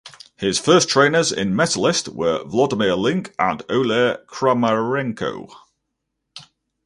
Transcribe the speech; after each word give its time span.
His 0.35 0.57
first 0.57 0.89
trainers 0.89 1.31
in 1.31 1.53
Metalist 1.53 2.07
were 2.07 2.43
Volodymyr 2.45 2.97
Linke 2.97 3.35
and 3.37 3.59
Oleh 3.67 4.25
Kramarenko. 4.25 5.47